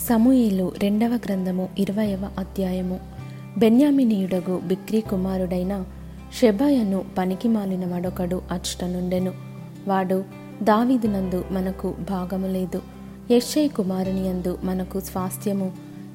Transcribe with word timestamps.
సమూయేలు 0.00 0.72
రెండవ 0.82 1.08
గ్రంథము 1.08 1.68
ఇరవయవ 1.78 2.28
అధ్యాయము. 2.38 3.00
బెన్యామినీయుడగు 3.58 4.60
బిక్రీ 4.64 5.00
కుమారుడైన 5.00 5.84
షెబాయను 6.40 7.04
పనికి 7.18 7.48
మాలిన 7.48 7.86
వాడొకడు 7.86 8.42
అచ్చటనుండెను 8.50 9.32
వాడు 9.88 10.24
దావీదునందు 10.62 11.44
మనకు 11.50 11.94
భాగము 12.10 12.46
లేదు. 12.46 12.82
యెషై 13.30 13.68
కుమారుని 13.68 14.28
యందు 14.28 14.58
మనకు 14.64 15.00
స్వాస్థ్యము 15.00 15.72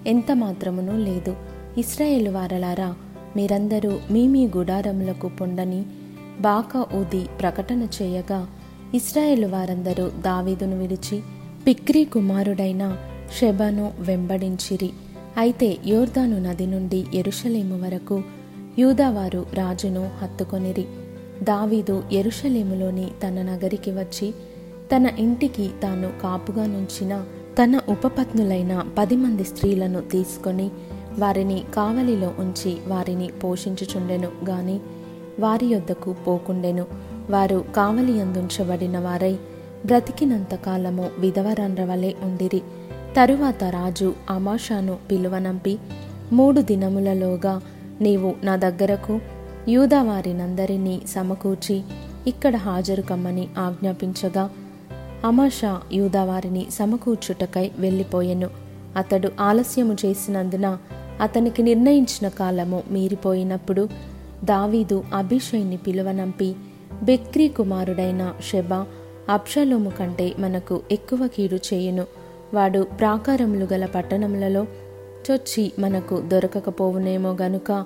ఎంత 0.08 0.32
మాత్రమునూ 0.32 0.98
లేదు. 0.98 1.36
ఇస్రాయేలు 1.78 2.32
వారలారా 2.32 2.96
మీరందరూ 3.36 4.00
మీ 4.12 4.28
మీ 4.28 4.48
గుడారములకు 4.58 5.28
పొండని 5.28 5.84
బాక 6.42 6.96
ఊది 6.96 7.26
ప్రకటన 7.42 7.88
చేయగా 8.02 8.48
ఇస్రాయేలు 8.94 9.48
వారందరూ 9.48 10.10
దావీదును 10.10 10.80
విడిచి 10.80 11.22
పిక్రీ 11.68 12.04
కుమారుడైన 12.04 12.98
షెబను 13.40 13.94
వెంబడించిరి. 14.00 14.90
అయితే 15.38 15.78
యోర్దాను 15.88 16.40
నది 16.40 16.66
నుండి 16.66 17.06
ఎరుషలేము 17.14 17.86
వరకు 17.86 18.22
యూదావారు 18.80 19.46
రాజును 19.54 20.10
హత్తుకొనిరి. 20.22 20.86
దావీదు 21.44 22.04
ఎరుషలేములోని 22.12 23.08
తన 23.24 23.42
నగరికి 23.42 23.92
వచ్చి 23.92 24.32
తన 24.96 25.10
ఇంటికి 25.20 25.70
తాను 25.84 26.12
కాపుగా 26.24 26.66
నుంచిన 26.66 27.26
తన 27.64 27.80
ఉపపత్నులైన 27.90 28.86
పది 28.98 29.16
మంది 29.16 29.44
స్త్రీలను 29.44 30.02
తీసుకొని 30.02 30.70
వారిని 31.20 31.64
కావలిలో 31.76 32.34
ఉంచి 32.40 32.78
వారిని 32.88 33.28
పోషించుచుండెను. 33.28 34.32
గాని 34.50 34.80
వారి 35.40 35.66
యొద్దకు 35.66 36.14
పోకుండెను. 36.14 36.86
వారు 37.30 37.66
కావలి 37.76 38.22
అందుంచబడిన 38.22 39.00
వారై 39.00 39.38
బ్రతికినంత 39.86 40.56
కాలము 40.56 41.10
విధవరండ్రవలే 41.20 42.16
ఉండిరి. 42.24 42.62
తరువాత 43.16 43.64
రాజు 43.64 44.14
అమాషాను 44.30 44.98
పిలువనంపి 45.12 45.78
మూడు 46.34 46.62
దినములలోగా 46.62 47.62
నీవు 48.02 48.36
నా 48.44 48.56
దగ్గరకు 48.56 49.20
యూదవారినందరినీ 49.68 51.02
సమకూర్చి 51.08 51.82
ఇక్కడ 52.28 52.56
హాజరు 52.56 53.02
కమ్మని 53.02 53.48
ఆజ్ఞాపించగా 53.58 54.50
అమాషా 55.26 55.82
యూదవారిని 55.94 56.68
సమకూర్చుటకై 56.72 57.72
వెళ్ళిపోయెను. 57.80 58.50
అతడు 58.96 59.32
ఆలస్యము 59.40 59.98
చేసినందున 60.06 60.78
అతనికి 61.22 61.64
నిర్ణయించిన 61.64 62.28
కాలము 62.28 62.84
మీరిపోయినప్పుడు 62.92 63.90
దావీదు 64.44 65.04
అభిషయ్ని 65.14 65.78
పిలువనంపి 65.78 66.56
బెక్రీ 67.04 67.48
కుమారుడైన 67.48 68.34
షెబా 68.52 68.86
అప్షలోము 69.30 69.90
కంటే 69.90 70.34
మనకు 70.40 70.82
ఎక్కువ 70.92 71.28
కీడు 71.28 71.56
చేయును. 71.56 72.21
వాడు 72.54 72.88
ప్రాకారములు 73.00 73.68
గల 73.74 73.86
పట్టణములలో 73.86 74.66
చొచ్చి 75.32 75.72
మనకు 75.80 76.22
దొరకకపోవునేమో 76.22 77.38
గనుక 77.42 77.86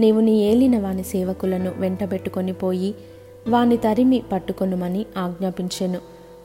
నీవు 0.00 0.20
నీ 0.20 0.40
ఏలిన 0.50 0.78
వాని 0.78 1.02
సేవకులను 1.02 1.72
వెంటబెట్టుకొని 1.78 2.52
పోయి 2.52 2.94
వాని 3.48 3.76
తరిమి 3.76 4.22
పట్టుకొనుమని 4.32 5.06
ఆజ్ఞాపించెను. 5.18 5.98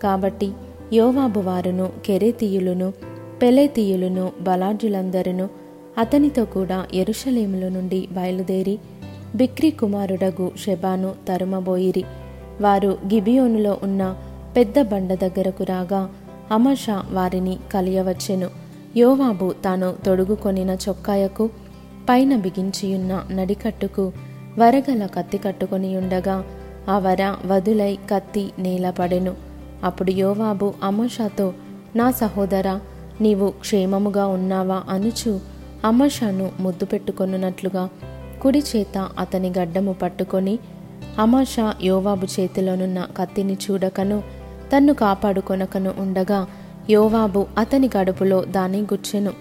కాబట్టి 0.04 0.52
యోవాబు 0.94 1.40
వారును 1.40 1.90
కెరేతీయులను 2.06 2.94
పెలేతీయులను 3.42 4.32
బలాఢ్యులందరును 4.42 5.50
అతనితో 5.98 6.46
కూడా 6.46 6.86
ఎరుషలేముల 6.94 7.68
నుండి 7.68 8.08
బయలుదేరి 8.12 8.80
బిక్రీ 9.36 9.72
కుమారుడగు 9.72 10.52
షెబాను 10.58 11.16
తరుమబోయిరి. 11.28 12.04
వారు 12.62 12.88
గిబియోనులో 12.88 13.78
ఉన్న 13.84 14.16
పెద్ద 14.58 14.82
బండ 14.82 15.14
దగ్గరకు 15.14 15.64
రాగా 15.64 16.10
అమషా 16.52 17.04
వారిని 17.12 17.58
కలియవచ్చెను. 17.74 18.50
యోవాబు 18.98 19.54
తాను 19.66 19.96
తొడుగుకొనిన 20.06 20.70
చొక్కాయకు 20.70 21.50
పైన 22.10 22.36
బిగించియున్న 22.36 23.24
నడికట్టుకు 23.32 24.12
వరగల 24.60 25.06
కత్తి 25.06 25.38
కట్టుకొని 25.38 25.98
ఉండగా 25.98 26.44
ఆ 26.90 26.98
వర 26.98 27.36
వదులై 27.46 27.98
కత్తి 28.10 28.52
నేలపడెను 28.60 29.36
అప్పుడు 29.84 30.12
యోవాబు 30.12 30.74
అమషాతో 30.84 31.54
నా 31.96 32.12
సహోదరా 32.12 32.80
నీవు 33.22 33.50
క్షేమముగా 33.50 34.26
ఉన్నావా 34.26 34.84
అనుచు 34.90 35.40
అమషాను 35.86 36.52
ముద్దు 36.60 36.86
పెట్టుకొనున్నట్లుగా 36.86 37.90
కుడి 38.42 38.60
చేత 38.60 39.10
అతని 39.20 39.54
గడ్డము 39.60 39.94
పట్టుకొని 39.94 40.60
అమాషా 41.20 41.74
యోవాబు 41.84 42.28
చేతిలోనున్న 42.40 43.08
కత్తిని 43.18 43.54
చూడకను 43.54 44.24
తన్ను 44.74 44.94
కాపాడుకొనకను 44.94 45.94
ఉండగా 45.98 46.48
యోవాబు 46.90 47.46
అతని 47.58 47.88
కడుపులో 47.88 48.44
దాని 48.44 48.82
గుచ్చెను. 48.82 49.32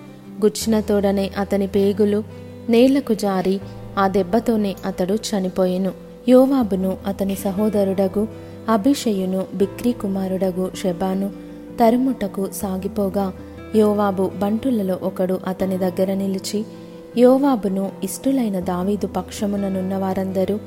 గుచ్చిన 0.45 0.81
తోడనే 0.81 1.31
అతని 1.39 1.67
పేగులు 1.67 2.25
నేలకు 2.69 3.15
జారి 3.15 3.61
ఆ 3.99 4.09
దెబ్బతోనే 4.09 4.75
అతడు 4.87 5.15
చనిపోయెను. 5.15 5.93
యోవాబును 6.29 6.97
అతని 7.07 7.35
సహోదరుడగు 7.35 8.29
అభిషయును 8.69 9.47
బిక్రీ 9.55 9.93
కుమారుడగు 9.93 10.71
షెబాను 10.83 11.31
తరుముటకు 11.81 12.49
సాగిపోగా 12.53 13.33
యోవాబు 13.77 14.31
బంటులలో 14.37 14.99
ఒకడు 15.03 15.41
అతని 15.47 15.79
దగ్గర 15.79 16.15
నిలిచి 16.15 16.65
యోవాబును 17.19 17.91
ఇష్టులైన 18.05 18.61
దావీదు 18.61 19.07
పక్షముననున్న 19.07 19.97
వారందరూ 19.97 20.59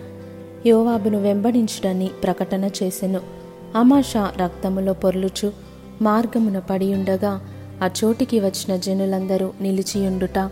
యోవాబును 0.65 1.21
వెంబడించుడని 1.21 2.07
ప్రకటన 2.23 2.69
చేసెను. 2.83 3.44
అమాషా 3.75 4.31
రక్తములో 4.37 4.93
పొర్లుచు 4.93 5.53
మార్గమున 6.01 6.59
పడియుండగా 6.59 7.41
ఆ 7.83 7.89
చోటికి 8.03 8.39
వచ్చిన 8.39 8.77
జనులందరూ 8.77 9.53
నిలిచియుండుట 9.61 10.49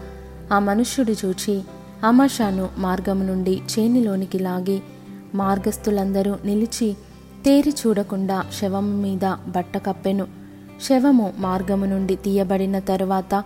ఆ 0.51 0.59
మనుష్యుడు 0.59 1.11
చూచి 1.25 1.61
అమాషాను 2.03 2.69
మార్గము 2.77 3.23
నుండి 3.23 3.61
చేనిలోనికి 3.79 4.39
లాగి 4.39 4.81
మార్గస్థులందరూ 5.35 6.35
నిలిచి 6.45 6.93
తేరి 7.45 7.69
చూడకుండా 7.69 8.43
శవము 8.61 9.01
మీద 9.01 9.35
బట్ట 9.47 9.77
కప్పెను. 9.77 10.27
శవము 10.89 11.33
మార్గము 11.37 11.85
నుండి 11.85 12.15
తీయబడిన 12.15 12.79
తరువాత 12.79 13.43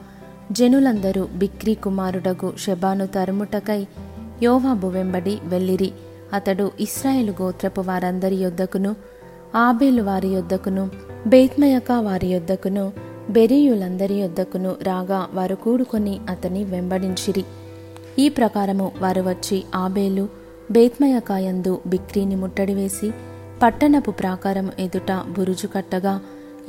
జనులందరూ 0.51 1.28
బిక్రీ 1.35 1.73
కుమారుడగు 1.73 2.53
శబాను 2.59 3.07
తరుముటకై 3.07 3.88
యోవాబు 4.44 4.88
వెంబడి 4.88 5.38
వెళ్ళిరి. 5.44 5.91
అతడు 6.34 6.72
ఇస్రాయేలు 6.79 7.34
గోత్రపు 7.41 7.81
వారందరి 7.81 8.35
యొద్దకును 8.35 8.95
ఆబేలు 9.56 10.03
వారి 10.03 10.28
యొద్దకును 10.28 10.90
బేత్మయక 11.28 11.91
వారి 11.91 12.28
యొద్దకును 12.28 12.94
బెరీయులందరి 13.30 14.13
యొద్దకును 14.13 14.75
రాగా 14.84 15.28
వారు 15.34 15.56
కూడుకొని 15.56 16.19
అతని 16.30 16.63
వెంబడించిరి. 16.63 17.46
ఈ 18.19 18.30
ప్రకారము 18.30 18.91
వారు 19.02 19.22
వచ్చి 19.22 19.63
ఆబేలు 19.75 20.30
బేత్మయకాయందు 20.72 21.80
బిక్రీని 21.88 22.35
ముట్టడివేసి 22.35 23.12
పట్టణపు 23.63 24.12
ప్రాకారం 24.12 24.72
ఎదుట 24.80 25.12
బురుజు 25.12 25.68
కట్టగా 25.68 26.19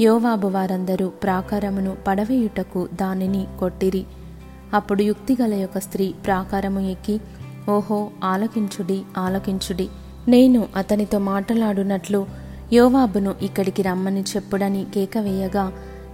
యోవాబు 0.00 0.48
వారందరూ 0.48 1.08
ప్రాకారమును 1.08 1.96
పడవేయుటకు 2.06 2.88
దానిని 2.94 3.46
కొట్టిరి. 3.60 4.04
అప్పుడు 4.74 5.02
యుక్తిగల 5.02 5.54
యొక్క 5.54 5.78
స్త్రీ 5.78 6.14
ప్రాకారము 6.26 6.80
ఎక్కి 6.80 7.20
ఓహో 7.68 8.10
ఆలకించుడి 8.24 9.02
ఆలకించుడి 9.16 9.88
నేను 10.28 10.66
అతనితో 10.76 11.18
మాట్లాడునట్లు 11.18 12.47
యోవాబును 12.72 13.34
ఇక్కడికి 13.42 13.82
రమ్మని 13.82 14.20
చెప్పుడని 14.20 14.86
కేకవేయగా 14.94 15.72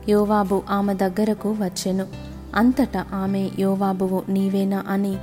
యోవాబు 0.09 0.63
ఆమె 0.71 0.95
దగ్గరకు 0.95 1.51
వచ్చెను. 1.51 2.07
అంతటా 2.55 3.05
ఆమె 3.13 3.51
యోవాబువు 3.59 4.23
నీవేనా 4.29 4.85
అని 4.89 5.17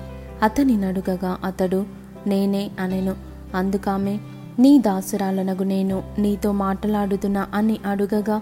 అతని 0.44 0.78
నడుగగా 0.78 1.38
అతడు 1.44 1.86
నేనే 2.28 2.72
అనెను. 2.80 3.16
అందుకామె 3.56 4.18
నీ 4.60 4.80
దాసురాలనగు 4.80 5.64
నేను 5.64 6.04
నీతో 6.20 6.52
మాట్లాడుతున్నా 6.52 7.48
అని 7.54 7.80
అడుగగా 7.86 8.42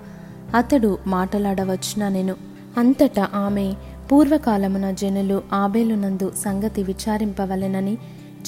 అతడు 0.55 0.97
మాట్లాడవచ్చుననెను. 1.07 2.35
అంతటా 2.77 3.29
ఆమె 3.35 3.73
పూర్వకాలమున 4.11 4.91
జనులు 4.91 5.43
ఆబేలునందు 5.53 6.31
సంగతి 6.37 6.83
విచారింపవలెనని 6.83 7.97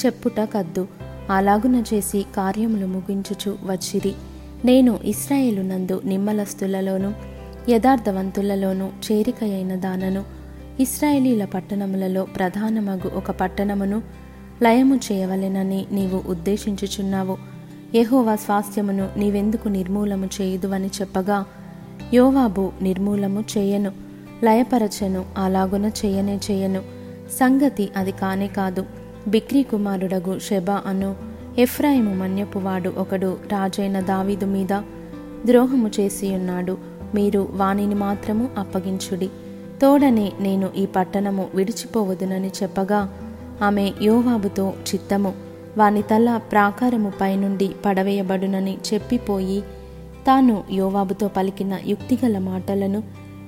చెప్పుట 0.05 0.39
కద్దు. 0.39 0.87
అలాగున 1.29 1.83
చేసి 1.93 2.25
కార్యములు 2.35 2.85
ముగించుచు 2.85 3.57
వచ్చిరి. 3.63 4.13
నేను 4.65 4.99
ఇస్రాయేలునందు 5.03 6.01
నిమ్మలస్తులలోను 6.05 7.13
యథార్థవంతులలోను 7.69 8.91
చేరికయైన 9.11 9.75
దానను 9.75 10.23
ఇస్రాయేలీల 10.79 11.45
పట్టణములలో 11.45 12.23
ప్రధానమగు 12.23 13.11
ఒక 13.15 13.31
పట్టణమును 13.31 14.01
లయము 14.63 14.95
చేయవలెనని 14.95 15.85
నీవు 15.91 16.29
ఉద్దేశించుచున్నావు. 16.29 17.37
యహోవా 17.95 18.35
స్వాస్థ్యమును 18.35 19.09
నీవెందుకు 19.17 19.69
నిర్మూలము 19.69 20.29
చేయుదువని 20.41 20.87
చెప్పగా 20.87 21.45
యోవాబు 22.13 22.71
నిర్మూలము 22.81 23.43
చేయను 23.57 23.91
లయపరచను 24.43 25.25
అలాగున 25.37 25.91
చేయనే 26.05 26.39
చేయను. 26.51 26.81
సంగతి 27.39 27.89
అది 27.97 28.11
కానే 28.11 28.47
కాదు. 28.47 28.85
బిక్రీ 29.27 29.63
కుమారుడగు 29.63 30.39
షెబా 30.39 30.81
అను 30.85 31.30
ఎఫ్రాయిము 31.59 32.15
మన్యపువాడు 32.15 32.93
ఒకడు 32.97 33.37
రాజైన 33.51 33.99
దావీదు 33.99 34.45
మీద 34.45 34.81
ద్రోహము 35.45 35.91
చేసి 35.99 36.35
ఉన్నాడు 36.35 36.77
మీరు 37.15 37.47
వానిని 37.51 37.95
మాత్రము 37.95 38.49
అప్పగించుడి. 38.57 39.27
తోడనే 39.81 40.31
నేను 40.39 40.69
ఈ 40.77 40.85
పట్టణము 40.85 41.47
విడిచిపోవదునని 41.55 42.51
చెప్పగా 42.63 43.09
ఆమె 43.61 43.91
యోవాబుతో 44.01 44.73
చిత్తము 44.93 45.33
వాని 45.77 46.01
తల 46.01 46.37
ప్రాకారము 46.51 47.13
పైనుండి 47.21 47.69
పడవేయబడునని 47.85 48.77
చెప్పిపోయి 48.93 49.61
తాను 50.27 50.63
యోవాబుతో 50.71 51.27
పలికిన 51.27 51.79
యుక్తిగల 51.85 52.37
మాటలను 52.37 53.03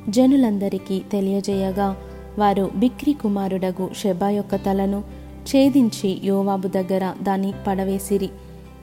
జనులందరికీ 0.09 1.01
తెలియజేయగా 1.11 1.95
వారు 2.39 2.71
బిక్రీ 2.75 3.13
కుమారుడగు 3.13 3.89
షెబా 3.97 4.29
యొక్క 4.29 4.55
తలను 4.55 5.03
ఛేదించి 5.49 6.21
యోవాబు 6.23 6.67
దగ్గర 6.67 7.13
దాన్ని 7.21 7.53
పడవేసిరి. 7.67 8.29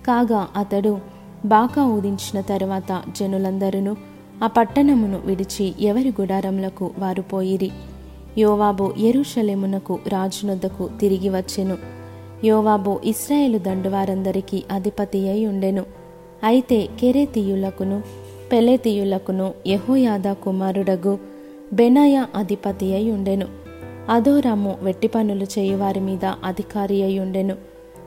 కాగా 0.06 0.48
అతడు 0.56 0.98
బాకా 1.44 1.84
ఊదించిన 1.84 2.40
తరువాత 2.40 3.02
జనులందరూ 3.16 3.96
ఆ 4.44 4.46
పట్టణమును 4.46 5.20
విడిచి 5.24 5.74
ఎవరి 5.80 6.08
గుడారములకు 6.08 6.90
వారు 6.98 7.22
పోయిరి. 7.22 7.70
యోవాబు 8.38 8.94
ఎరుషలేమునకు 8.98 9.98
రాజునొద్దకు 10.08 10.88
తిరిగి 11.00 11.28
వచ్చెను. 11.28 11.76
యోవాబు 12.44 13.00
ఇస్రాయేలు 13.04 13.58
దండువారందరికీ 13.58 14.62
అధిపతి 14.70 15.28
అయి 15.28 15.46
ఉండెను. 15.46 15.84
అయితే 16.44 16.88
కెరేతీయులకును 17.00 18.02
పెలేతీయులకును 18.52 19.54
యహోయాద 19.66 20.32
కుమారుడగు 20.32 21.18
బెనాయ 21.72 22.24
అధిపతి 22.34 22.94
అయి 22.94 23.10
ఉండెను. 23.12 23.59
అదోరాము 24.10 24.78
వెట్టి 24.82 25.08
పనులు 25.08 25.44
చేయువారి 25.44 26.00
మీద 26.00 26.24
అధికారి 26.24 27.02
అయి 27.02 27.18
ఉండెను 27.18 27.56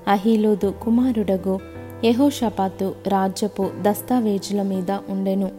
అహీలోదు 0.07 0.73
కుమారుడగు 0.83 1.59
యహోషపాతు 2.05 2.95
రాజ్యపు 3.07 3.69
దస్తావేజుల 3.81 4.61
మీద 4.61 4.91
ఉండెను. 5.09 5.51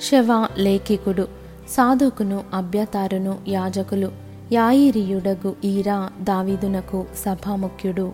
శవ 0.00 0.46
లేఖికుడు 0.58 1.28
సాధకును 1.68 2.44
అభ్యతారును 2.54 3.38
యాజకులు 3.48 4.12
యాయిరియుడగు 4.52 5.54
ఈరా 5.64 6.10
దావీదునకు 6.20 7.04
సభాముఖ్యుడు. 7.26 8.12